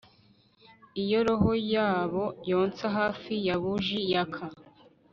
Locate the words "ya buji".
3.45-3.99